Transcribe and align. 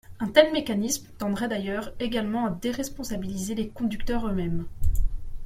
Un 0.19 0.25
tel 0.29 0.51
mécanisme 0.51 1.07
tendrait 1.19 1.47
d’ailleurs 1.47 1.93
également 1.99 2.47
à 2.47 2.49
déresponsabiliser 2.49 3.53
les 3.53 3.69
conducteurs 3.69 4.27
eux-mêmes. 4.27 4.65